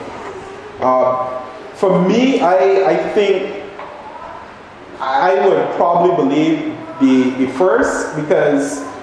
Uh, 0.80 1.42
for 1.74 2.02
me, 2.08 2.40
I, 2.40 2.90
I 2.90 3.10
think 3.14 3.64
I 5.00 5.48
would 5.48 5.76
probably 5.76 6.16
believe 6.16 6.76
the, 7.02 7.46
the 7.46 7.52
first 7.54 8.16
because 8.16 8.95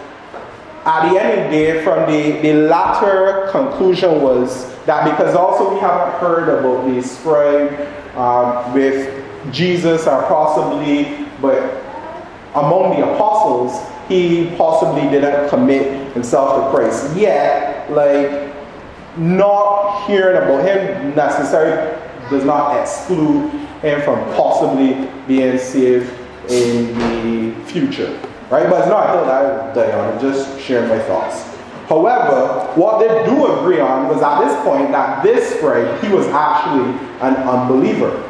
at 0.85 1.11
the 1.11 1.21
end 1.21 1.41
of 1.41 1.45
the 1.45 1.51
day, 1.51 1.85
from 1.85 2.11
the, 2.11 2.41
the 2.41 2.55
latter 2.55 3.49
conclusion 3.53 4.21
was 4.21 4.75
that 4.85 5.05
because 5.09 5.37
also 5.37 5.73
we 5.73 5.81
haven't 5.81 6.19
heard 6.19 6.49
about 6.49 6.87
the 6.87 7.01
scribe 7.03 7.71
um, 8.17 8.75
with 8.75 9.25
Jesus 9.53 10.09
or 10.09 10.23
possibly, 10.25 11.29
but 11.41 11.63
among 12.55 12.99
the 12.99 13.15
apostles, 13.15 13.81
he 14.09 14.53
possibly 14.57 15.03
didn't 15.03 15.49
commit 15.49 16.13
himself 16.15 16.65
to 16.65 16.77
Christ. 16.77 17.17
Yet, 17.17 17.91
like, 17.91 18.53
not 19.17 20.07
hearing 20.07 20.37
about 20.37 20.65
him 20.65 21.15
necessarily 21.15 21.97
does 22.29 22.45
not 22.45 22.81
exclude 22.81 23.51
him 23.83 24.03
from 24.03 24.19
possibly 24.35 25.09
being 25.29 25.59
saved 25.59 26.13
in 26.49 27.53
the 27.55 27.65
future. 27.67 28.19
Right? 28.53 28.69
But 28.69 28.81
it's 28.81 28.89
not 28.89 29.15
that 29.15 29.29
I 29.31 29.75
die. 29.75 29.93
I'm 29.93 30.21
just 30.21 30.61
sharing 30.61 30.91
my 30.91 30.99
thoughts. 30.99 31.43
However, 31.89 32.71
what 32.75 32.99
they 33.01 33.09
do 33.25 33.47
agree 33.59 33.81
on 33.81 34.09
was 34.09 34.21
at 34.21 34.45
this 34.45 34.55
point 34.63 34.93
that 34.93 35.23
this 35.23 35.57
scribe, 35.57 36.05
he 36.05 36.13
was 36.13 36.27
actually 36.27 36.91
an 37.23 37.35
unbeliever. 37.49 38.29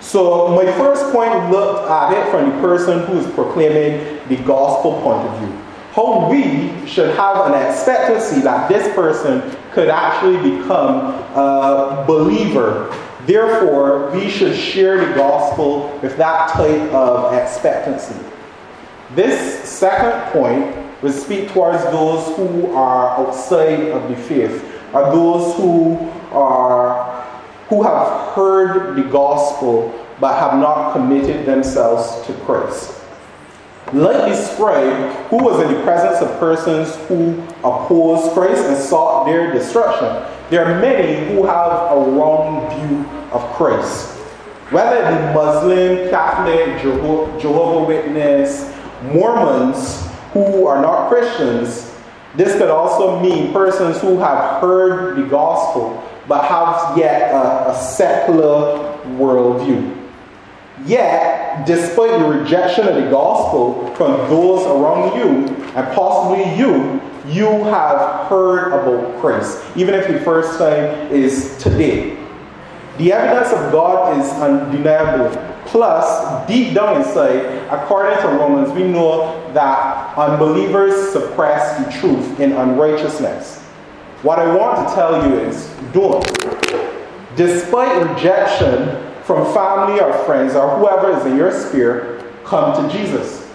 So 0.00 0.54
my 0.54 0.64
first 0.78 1.12
point 1.12 1.50
looked 1.50 1.90
at 1.90 2.12
it 2.12 2.30
from 2.30 2.50
the 2.50 2.60
person 2.60 3.04
who 3.06 3.18
is 3.18 3.26
proclaiming 3.34 4.20
the 4.28 4.36
gospel 4.44 5.00
point 5.02 5.26
of 5.26 5.38
view. 5.40 5.52
How 5.90 6.30
we 6.30 6.86
should 6.86 7.12
have 7.16 7.46
an 7.46 7.54
expectancy 7.66 8.42
that 8.42 8.68
this 8.68 8.94
person 8.94 9.42
could 9.72 9.88
actually 9.88 10.36
become 10.58 11.14
a 11.34 12.04
believer. 12.06 12.94
Therefore, 13.26 14.10
we 14.10 14.30
should 14.30 14.56
share 14.56 15.06
the 15.06 15.14
gospel 15.14 15.98
with 16.02 16.16
that 16.16 16.50
type 16.50 16.92
of 16.92 17.34
expectancy. 17.34 18.14
This 19.14 19.68
second 19.68 20.32
point 20.32 20.76
will 21.02 21.12
speak 21.12 21.50
towards 21.50 21.82
those 21.84 22.36
who 22.36 22.72
are 22.74 23.18
outside 23.18 23.88
of 23.88 24.08
the 24.08 24.16
faith, 24.16 24.64
or 24.92 25.02
those 25.12 25.56
who 25.56 25.96
are 26.32 27.20
who 27.68 27.82
have 27.84 28.34
heard 28.34 28.96
the 28.96 29.04
gospel 29.04 29.94
but 30.18 30.38
have 30.38 30.58
not 30.58 30.92
committed 30.92 31.46
themselves 31.46 32.26
to 32.26 32.34
Christ. 32.44 33.00
Like 33.92 34.16
the 34.16 34.34
scribe 34.34 35.14
who 35.28 35.38
was 35.38 35.64
in 35.64 35.72
the 35.72 35.82
presence 35.82 36.20
of 36.20 36.38
persons 36.38 36.94
who 37.08 37.40
opposed 37.64 38.32
Christ 38.32 38.64
and 38.66 38.76
sought 38.76 39.24
their 39.24 39.52
destruction, 39.52 40.08
there 40.50 40.64
are 40.64 40.80
many 40.80 41.26
who 41.28 41.44
have 41.44 41.92
a 41.92 42.10
wrong 42.10 42.68
view 42.70 43.08
of 43.30 43.40
Christ. 43.54 44.08
Whether 44.70 44.96
it 44.96 45.08
be 45.08 45.34
Muslim, 45.34 46.10
Catholic, 46.10 46.82
Jehovah 47.40 47.86
Witness, 47.86 48.72
Mormons 49.12 50.08
who 50.32 50.66
are 50.66 50.82
not 50.82 51.08
Christians, 51.08 51.92
this 52.36 52.56
could 52.58 52.70
also 52.70 53.20
mean 53.20 53.52
persons 53.52 54.00
who 54.00 54.18
have 54.18 54.60
heard 54.60 55.16
the 55.16 55.26
gospel 55.28 56.02
but 56.28 56.44
have 56.44 56.96
yet 56.96 57.32
a, 57.32 57.70
a 57.70 57.74
secular 57.74 58.78
worldview. 59.18 59.99
Yet, 60.86 61.66
despite 61.66 62.18
the 62.20 62.26
rejection 62.26 62.88
of 62.88 62.94
the 62.94 63.10
gospel 63.10 63.94
from 63.96 64.12
those 64.30 64.66
around 64.66 65.18
you, 65.18 65.54
and 65.76 65.94
possibly 65.94 66.56
you, 66.56 67.00
you 67.28 67.46
have 67.64 68.28
heard 68.28 68.68
about 68.72 69.20
Christ, 69.20 69.62
even 69.76 69.94
if 69.94 70.08
the 70.08 70.20
first 70.20 70.58
time 70.58 71.12
is 71.12 71.56
today. 71.58 72.16
The 72.98 73.12
evidence 73.12 73.52
of 73.52 73.72
God 73.72 74.18
is 74.18 74.30
undeniable. 74.32 75.30
Plus, 75.66 76.46
deep 76.48 76.74
down 76.74 77.00
inside, 77.00 77.44
according 77.70 78.18
to 78.22 78.28
Romans, 78.28 78.72
we 78.72 78.84
know 78.84 79.52
that 79.52 80.16
unbelievers 80.16 81.12
suppress 81.12 81.84
the 81.84 82.00
truth 82.00 82.40
in 82.40 82.52
unrighteousness. 82.52 83.60
What 84.22 84.38
I 84.38 84.54
want 84.54 84.88
to 84.88 84.94
tell 84.94 85.28
you 85.28 85.38
is 85.40 85.70
don't. 85.92 86.24
Despite 87.36 88.10
rejection 88.10 89.09
from 89.30 89.54
family 89.54 90.00
or 90.00 90.12
friends 90.24 90.56
or 90.56 90.76
whoever 90.76 91.16
is 91.16 91.24
in 91.24 91.36
your 91.36 91.52
sphere, 91.52 92.20
come 92.44 92.74
to 92.74 92.98
Jesus. 92.98 93.48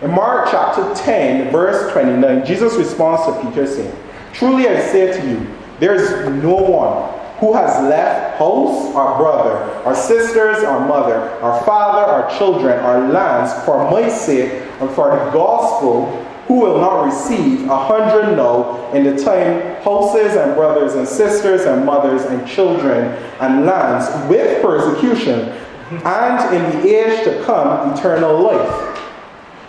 In 0.00 0.10
Mark 0.10 0.48
chapter 0.50 0.94
10, 0.94 1.52
verse 1.52 1.92
29, 1.92 2.46
Jesus 2.46 2.74
responds 2.76 3.26
to 3.26 3.46
Peter 3.46 3.66
saying, 3.66 3.94
Truly 4.32 4.68
I 4.68 4.80
say 4.80 5.20
to 5.20 5.28
you, 5.28 5.46
there 5.80 5.94
is 5.94 6.10
no 6.42 6.54
one 6.54 7.12
who 7.40 7.52
has 7.52 7.68
left 7.90 8.38
house 8.38 8.86
or 8.94 9.18
brother 9.18 9.70
or 9.84 9.94
sisters 9.94 10.64
or 10.64 10.80
mother 10.80 11.20
or 11.42 11.60
father 11.64 12.10
or 12.10 12.38
children 12.38 12.82
or 12.82 13.12
lands 13.12 13.52
for 13.66 13.90
my 13.90 14.08
sake 14.08 14.50
and 14.80 14.88
for 14.92 15.10
the 15.10 15.30
gospel 15.30 16.06
who 16.48 16.54
will 16.54 16.80
not 16.80 17.04
receive 17.04 17.68
a 17.68 17.86
hundred 17.86 18.34
no 18.34 18.90
in 18.94 19.04
the 19.04 19.22
time 19.22 19.60
houses 19.82 20.34
and 20.34 20.54
brothers 20.54 20.94
and 20.94 21.06
sisters 21.06 21.66
and 21.66 21.84
mothers 21.84 22.22
and 22.22 22.48
children 22.48 23.04
and 23.40 23.66
lands 23.66 24.08
with 24.30 24.62
persecution, 24.62 25.50
and 25.90 26.54
in 26.54 26.80
the 26.80 26.88
age 26.88 27.22
to 27.24 27.44
come 27.44 27.92
eternal 27.92 28.40
life. 28.40 28.98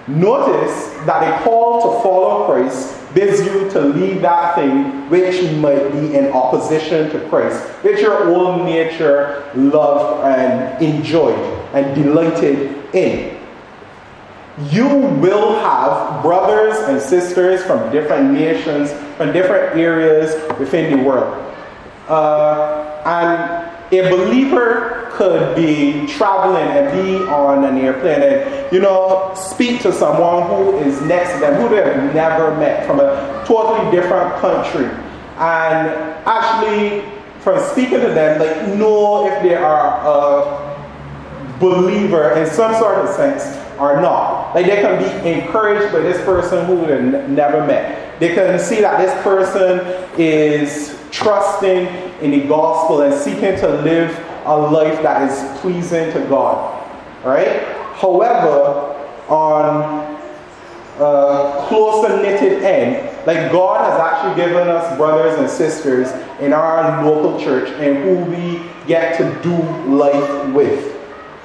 Notice 0.08 0.90
that 1.06 1.22
a 1.22 1.44
call 1.44 1.82
to 1.82 2.02
follow 2.02 2.48
Christ 2.48 2.96
bids 3.14 3.42
you 3.42 3.70
to 3.72 3.82
leave 3.82 4.22
that 4.22 4.56
thing 4.56 5.10
which 5.10 5.44
might 5.58 5.92
be 5.92 6.16
in 6.16 6.32
opposition 6.32 7.10
to 7.12 7.30
Christ, 7.30 7.62
which 7.84 8.00
your 8.00 8.24
own 8.34 8.66
nature 8.66 9.52
loved 9.54 10.26
and 10.26 10.82
enjoyed 10.82 11.38
and 11.74 11.94
delighted 11.94 12.96
in 12.96 13.39
you 14.72 14.88
will 14.88 15.56
have 15.60 16.22
brothers 16.22 16.78
and 16.90 17.02
sisters 17.02 17.64
from 17.64 17.92
different 17.92 18.34
nations, 18.34 18.92
from 19.16 19.32
different 19.32 19.78
areas 19.78 20.36
within 20.60 20.98
the 20.98 21.04
world. 21.04 21.34
Uh, 22.08 23.02
and 23.06 23.70
a 23.92 24.10
believer 24.10 25.08
could 25.12 25.56
be 25.56 26.06
traveling 26.08 26.68
and 26.68 26.92
be 26.92 27.26
on 27.26 27.64
an 27.64 27.78
airplane 27.78 28.22
and, 28.22 28.72
you 28.72 28.80
know, 28.80 29.34
speak 29.36 29.82
to 29.82 29.92
someone 29.92 30.48
who 30.48 30.78
is 30.80 31.02
next 31.02 31.34
to 31.34 31.40
them, 31.40 31.62
who 31.62 31.70
they 31.70 31.82
have 31.82 32.14
never 32.14 32.56
met 32.58 32.86
from 32.86 33.00
a 33.00 33.44
totally 33.48 33.90
different 33.92 34.34
country. 34.42 34.86
And 35.38 35.90
actually, 36.26 37.10
from 37.40 37.60
speaking 37.72 38.02
to 38.02 38.08
them, 38.08 38.40
like, 38.40 38.78
know 38.78 39.28
if 39.28 39.42
they 39.42 39.56
are 39.56 40.00
a 40.06 41.58
believer 41.60 42.32
in 42.34 42.46
some 42.50 42.74
sort 42.76 42.98
of 43.00 43.10
sense 43.16 43.58
or 43.80 44.02
not. 44.02 44.39
Like 44.54 44.66
they 44.66 44.82
can 44.82 44.98
be 44.98 45.30
encouraged 45.30 45.94
by 45.94 46.00
this 46.00 46.24
person 46.26 46.66
who 46.66 46.86
they 46.86 47.02
never 47.28 47.66
met. 47.66 48.20
They 48.20 48.34
can 48.34 48.60
see 48.60 48.82
that 48.82 49.00
this 49.00 49.14
person 49.24 49.80
is 50.18 51.00
trusting 51.12 51.88
in 52.22 52.32
the 52.32 52.48
gospel 52.48 53.02
and 53.02 53.14
seeking 53.14 53.56
to 53.58 53.68
live 53.82 54.18
a 54.46 54.58
life 54.58 55.02
that 55.04 55.30
is 55.30 55.60
pleasing 55.60 56.12
to 56.14 56.20
God. 56.28 56.76
Right? 57.24 57.64
However, 57.96 58.96
on 59.28 60.18
a 61.00 61.66
closer 61.68 62.22
knitted 62.22 62.64
end, 62.64 63.06
like 63.28 63.52
God 63.52 63.90
has 63.90 64.00
actually 64.00 64.44
given 64.44 64.68
us 64.68 64.98
brothers 64.98 65.38
and 65.40 65.50
sisters 65.50 66.10
in 66.40 66.54
our 66.54 67.06
local 67.06 67.40
church 67.40 67.70
and 67.70 67.98
who 68.04 68.16
we 68.32 68.70
get 68.88 69.18
to 69.18 69.44
do 69.44 69.56
life 69.88 70.54
with. 70.54 70.99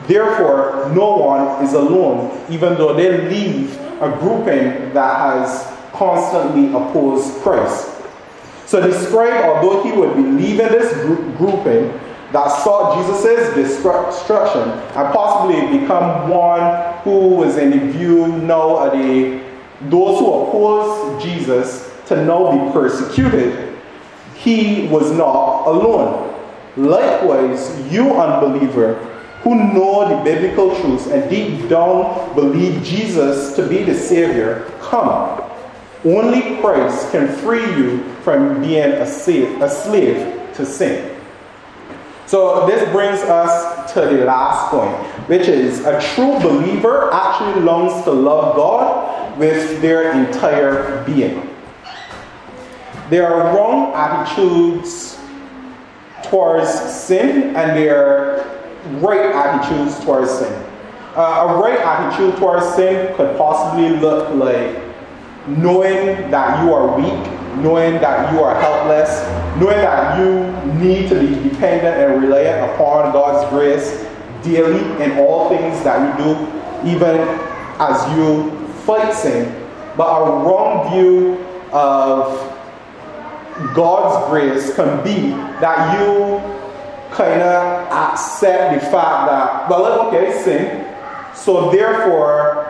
Therefore, 0.07 0.91
no 0.95 1.17
one 1.17 1.65
is 1.65 1.73
alone, 1.73 2.45
even 2.51 2.75
though 2.75 2.95
they 2.95 3.29
leave 3.29 3.77
a 4.01 4.17
grouping 4.21 4.93
that 4.93 5.17
has 5.17 5.73
constantly 5.93 6.69
opposed 6.69 7.41
Christ. 7.43 7.91
So 8.67 8.81
the 8.81 8.93
scribe, 8.93 9.45
although 9.45 9.83
he 9.83 9.93
would 9.93 10.17
be 10.17 10.23
leaving 10.23 10.69
this 10.69 10.93
group, 11.05 11.37
grouping 11.39 11.99
that 12.33 12.49
sought 12.65 12.97
Jesus' 12.97 13.55
destruction 13.55 14.69
and 14.71 15.15
possibly 15.15 15.79
become 15.79 16.29
one 16.29 16.99
who 17.05 17.37
was 17.37 17.57
in 17.57 17.71
the 17.71 17.93
view 17.93 18.27
now 18.27 18.79
of 18.79 18.93
the, 18.93 19.41
those 19.83 20.19
who 20.19 20.27
oppose 20.27 21.23
Jesus 21.23 21.93
to 22.09 22.25
now 22.25 22.51
be 22.51 22.73
persecuted, 22.73 23.79
he 24.35 24.89
was 24.89 25.13
not 25.13 25.67
alone. 25.67 26.35
Likewise, 26.77 27.93
you 27.93 28.11
unbeliever, 28.15 29.14
who 29.45 29.55
know 29.55 30.09
the 30.09 30.25
biblical 30.25 30.75
truths 30.81 31.07
and 31.07 31.29
deep 31.29 31.69
down 31.69 32.35
believe 32.35 32.83
Jesus 32.83 33.55
to 33.55 33.69
be 33.69 33.85
the 33.85 33.95
Savior, 33.95 34.73
come. 34.81 35.43
Only 36.03 36.61
Christ 36.61 37.13
can 37.13 37.29
free 37.29 37.65
you 37.77 38.03
from 38.23 38.63
being 38.63 38.93
a 38.93 39.07
slave, 39.07 39.61
a 39.61 39.69
slave 39.69 40.55
to 40.55 40.65
sin. 40.65 41.15
So 42.27 42.67
this 42.67 42.91
brings 42.91 43.21
us 43.21 43.93
to 43.93 44.01
the 44.01 44.25
last 44.25 44.71
point, 44.71 44.97
which 45.29 45.47
is 45.47 45.85
a 45.85 46.01
true 46.15 46.39
believer 46.41 47.13
actually 47.13 47.63
longs 47.63 48.03
to 48.05 48.13
love 48.13 48.57
God 48.57 49.39
with 49.39 49.83
their 49.83 50.13
entire 50.13 51.05
being. 51.05 51.51
There 53.11 53.27
are 53.27 53.55
wrong 53.55 53.93
attitudes 53.93 55.19
towards 56.23 56.71
sin 56.71 57.55
and 57.55 57.77
there 57.77 58.34
right 59.01 59.33
attitudes 59.33 60.03
towards 60.05 60.31
sin. 60.31 60.53
Uh, 61.17 61.47
a 61.49 61.63
right 61.63 61.79
attitude 61.79 62.37
towards 62.37 62.75
sin 62.75 63.15
could 63.17 63.37
possibly 63.37 63.89
look 63.89 64.29
like 64.35 64.83
knowing 65.47 66.31
that 66.31 66.65
you 66.65 66.73
are 66.73 66.97
weak, 66.97 67.31
knowing 67.63 67.95
that 68.01 68.33
you 68.33 68.41
are 68.41 68.59
helpless, 68.61 69.23
knowing 69.61 69.77
that 69.79 70.19
you 70.19 70.51
need 70.79 71.09
to 71.09 71.21
be 71.21 71.49
dependent 71.49 71.97
and 71.97 72.23
reliant 72.23 72.73
upon 72.73 73.13
God's 73.13 73.49
grace 73.51 74.07
daily 74.43 74.81
in 75.03 75.19
all 75.19 75.49
things 75.49 75.83
that 75.85 76.19
you 76.19 76.25
do, 76.25 76.97
even 76.97 77.21
as 77.79 78.17
you 78.17 78.51
fight 78.85 79.13
sin. 79.13 79.55
But 79.97 80.07
a 80.07 80.25
wrong 80.45 80.91
view 80.93 81.45
of 81.73 82.51
God's 83.75 84.29
grace 84.31 84.75
can 84.75 85.03
be 85.05 85.31
that 85.61 86.01
you 86.01 86.64
kind 87.15 87.43
of 87.43 87.89
accept 87.93 88.75
the 88.75 88.81
fact 88.91 89.31
that, 89.31 89.71
well, 89.71 90.09
okay, 90.09 90.33
sin. 90.43 90.85
So 91.35 91.71
therefore, 91.71 92.67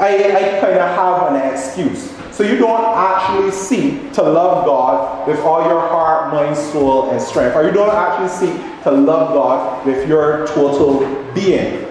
I, 0.00 0.14
I 0.36 0.60
kind 0.60 0.78
of 0.78 0.96
have 0.96 1.32
an 1.32 1.52
excuse. 1.52 2.12
So 2.34 2.42
you 2.42 2.58
don't 2.58 2.96
actually 2.96 3.50
seek 3.50 4.12
to 4.12 4.22
love 4.22 4.66
God 4.66 5.26
with 5.26 5.40
all 5.40 5.66
your 5.66 5.80
heart, 5.80 6.32
mind, 6.32 6.56
soul, 6.56 7.10
and 7.10 7.20
strength. 7.20 7.56
Or 7.56 7.64
you 7.64 7.72
don't 7.72 7.94
actually 7.94 8.28
seek 8.28 8.82
to 8.82 8.90
love 8.90 9.32
God 9.32 9.86
with 9.86 10.06
your 10.08 10.46
total 10.48 11.00
being. 11.32 11.86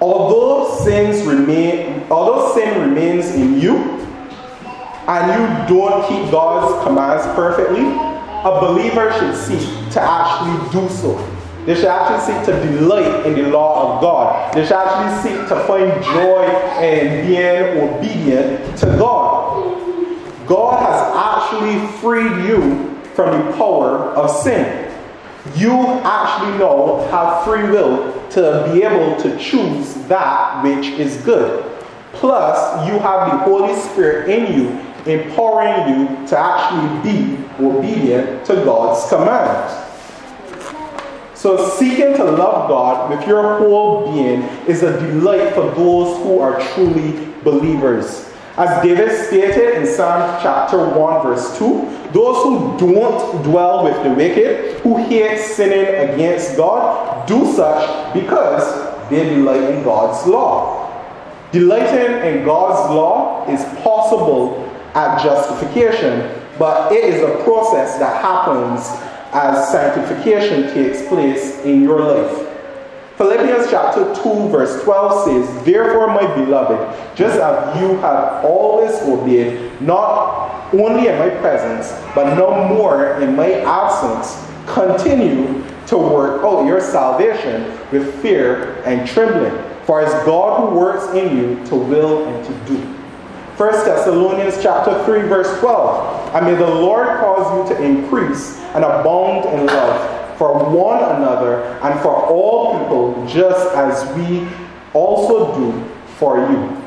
Although 0.00 0.84
sins 0.84 1.24
remain, 1.26 2.04
although 2.10 2.54
sin 2.54 2.80
remains 2.80 3.34
in 3.34 3.60
you, 3.60 3.76
and 5.08 5.68
you 5.70 5.76
don't 5.76 6.08
keep 6.08 6.30
God's 6.32 6.84
commands 6.84 7.24
perfectly, 7.36 8.05
a 8.46 8.60
believer 8.60 9.12
should 9.18 9.34
seek 9.34 9.90
to 9.90 10.00
actually 10.00 10.70
do 10.70 10.88
so. 10.88 11.16
They 11.64 11.74
should 11.74 11.86
actually 11.86 12.32
seek 12.32 12.46
to 12.46 12.52
delight 12.64 13.26
in 13.26 13.34
the 13.34 13.48
law 13.48 13.96
of 13.96 14.00
God. 14.00 14.54
They 14.54 14.62
should 14.62 14.76
actually 14.76 15.32
seek 15.32 15.48
to 15.48 15.64
find 15.66 16.02
joy 16.04 16.44
in 16.80 17.26
being 17.26 17.82
obedient 17.82 18.78
to 18.78 18.86
God. 18.86 20.46
God 20.46 20.78
has 20.78 21.00
actually 21.12 21.98
freed 21.98 22.46
you 22.48 22.94
from 23.14 23.46
the 23.46 23.56
power 23.56 24.14
of 24.14 24.30
sin. 24.30 24.94
You 25.56 25.72
actually 26.04 26.58
know 26.58 27.08
have 27.10 27.44
free 27.44 27.68
will 27.68 28.12
to 28.30 28.70
be 28.72 28.84
able 28.84 29.20
to 29.22 29.36
choose 29.38 29.94
that 30.06 30.62
which 30.62 30.86
is 30.86 31.16
good. 31.18 31.64
Plus, 32.12 32.86
you 32.86 32.98
have 33.00 33.32
the 33.32 33.38
Holy 33.38 33.74
Spirit 33.74 34.28
in 34.28 34.56
you, 34.56 34.68
empowering 35.06 35.88
you 35.88 36.26
to 36.28 36.38
actually 36.38 37.12
be 37.12 37.44
obedient 37.60 38.44
to 38.46 38.54
God's 38.56 39.08
commands. 39.08 39.86
So, 41.34 41.68
seeking 41.68 42.14
to 42.14 42.24
love 42.24 42.68
God 42.68 43.10
with 43.10 43.26
your 43.28 43.58
whole 43.58 44.12
being 44.12 44.42
is 44.66 44.82
a 44.82 44.98
delight 44.98 45.54
for 45.54 45.70
those 45.74 46.16
who 46.22 46.40
are 46.40 46.60
truly 46.72 47.32
believers. 47.44 48.32
As 48.56 48.82
David 48.82 49.10
stated 49.26 49.74
in 49.76 49.86
Psalm 49.86 50.40
chapter 50.42 50.78
1, 50.78 51.22
verse 51.22 51.58
2, 51.58 52.10
those 52.12 52.42
who 52.42 52.78
don't 52.78 53.42
dwell 53.42 53.84
with 53.84 54.02
the 54.02 54.10
wicked, 54.10 54.80
who 54.80 54.96
hate 54.96 55.38
sinning 55.38 56.10
against 56.10 56.56
God, 56.56 57.28
do 57.28 57.52
such 57.52 58.14
because 58.14 59.08
they 59.10 59.28
delight 59.28 59.62
in 59.74 59.84
God's 59.84 60.26
law. 60.26 60.90
Delighting 61.52 62.26
in 62.26 62.44
God's 62.44 62.94
law 62.94 63.46
is 63.46 63.62
possible 63.82 64.65
at 64.96 65.22
justification, 65.22 66.42
but 66.58 66.90
it 66.90 67.04
is 67.04 67.22
a 67.22 67.44
process 67.44 67.98
that 67.98 68.22
happens 68.22 68.80
as 69.32 69.70
sanctification 69.70 70.72
takes 70.72 71.06
place 71.06 71.60
in 71.64 71.82
your 71.82 72.00
life. 72.00 72.48
Philippians 73.18 73.70
chapter 73.70 74.04
2, 74.22 74.48
verse 74.48 74.82
12 74.84 75.24
says, 75.24 75.64
Therefore, 75.64 76.06
my 76.08 76.26
beloved, 76.34 77.16
just 77.16 77.38
as 77.38 77.80
you 77.80 77.96
have 77.98 78.44
always 78.44 78.92
obeyed, 79.02 79.70
not 79.82 80.72
only 80.72 81.08
in 81.08 81.18
my 81.18 81.30
presence, 81.40 81.92
but 82.14 82.34
no 82.34 82.66
more 82.66 83.20
in 83.20 83.36
my 83.36 83.52
absence, 83.62 84.46
continue 84.66 85.62
to 85.86 85.98
work 85.98 86.42
out 86.42 86.66
your 86.66 86.80
salvation 86.80 87.62
with 87.92 88.20
fear 88.22 88.82
and 88.84 89.06
trembling. 89.06 89.62
For 89.84 90.02
it's 90.02 90.12
God 90.24 90.60
who 90.70 90.78
works 90.78 91.06
in 91.14 91.36
you 91.36 91.66
to 91.66 91.76
will 91.76 92.24
and 92.26 92.44
to 92.44 92.74
do. 92.74 92.95
1 93.56 93.72
Thessalonians 93.86 94.62
chapter 94.62 95.02
3, 95.06 95.28
verse 95.28 95.58
12. 95.60 96.34
And 96.34 96.44
may 96.44 96.54
the 96.56 96.68
Lord 96.68 97.06
cause 97.20 97.70
you 97.70 97.74
to 97.74 97.82
increase 97.82 98.58
and 98.74 98.84
abound 98.84 99.46
in 99.46 99.64
love 99.64 100.36
for 100.36 100.52
one 100.68 101.02
another 101.02 101.62
and 101.82 101.98
for 102.00 102.14
all 102.14 102.78
people, 102.78 103.26
just 103.26 103.74
as 103.74 104.14
we 104.14 104.46
also 104.92 105.54
do 105.58 105.88
for 106.18 106.36
you. 106.50 106.82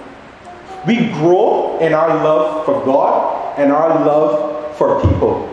We 0.85 1.09
grow 1.13 1.79
in 1.79 1.93
our 1.93 2.09
love 2.23 2.65
for 2.65 2.85
God 2.85 3.57
and 3.57 3.71
our 3.71 4.05
love 4.05 4.77
for 4.77 5.01
people. 5.01 5.47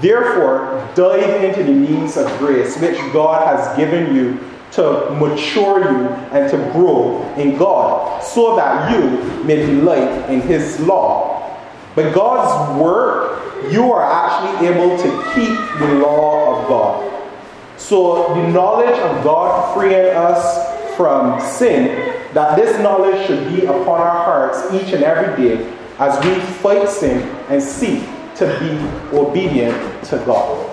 Therefore, 0.00 0.88
dive 0.94 1.44
into 1.44 1.64
the 1.64 1.72
means 1.72 2.16
of 2.16 2.26
grace 2.38 2.78
which 2.78 2.96
God 3.12 3.46
has 3.46 3.76
given 3.76 4.14
you 4.14 4.40
to 4.72 5.10
mature 5.18 5.80
you 5.80 6.08
and 6.32 6.50
to 6.50 6.56
grow 6.72 7.22
in 7.34 7.56
God 7.58 8.22
so 8.22 8.56
that 8.56 8.90
you 8.92 9.44
may 9.44 9.56
delight 9.66 10.30
in 10.30 10.40
His 10.40 10.80
law. 10.80 11.58
But 11.94 12.14
God's 12.14 12.80
work, 12.80 13.70
you 13.70 13.92
are 13.92 14.02
actually 14.02 14.68
able 14.68 14.96
to 14.96 15.32
keep 15.34 15.78
the 15.78 15.94
law 15.96 16.62
of 16.62 16.68
God. 16.68 17.30
So 17.76 18.34
the 18.34 18.48
knowledge 18.48 18.98
of 18.98 19.22
God 19.22 19.74
freeing 19.74 20.14
us 20.16 20.96
from 20.96 21.40
sin, 21.40 22.16
that 22.32 22.56
this 22.56 22.80
knowledge 22.80 23.26
should 23.26 23.54
be 23.54 23.66
upon 23.66 24.00
our 24.00 24.24
hearts 24.24 24.72
each 24.72 24.94
and 24.94 25.04
every 25.04 25.36
day 25.36 25.76
as 25.98 26.24
we 26.24 26.40
fight 26.56 26.88
sin 26.88 27.20
and 27.48 27.62
seek 27.62 28.02
to 28.36 28.46
be 28.58 29.16
obedient 29.16 30.04
to 30.04 30.16
God. 30.24 30.71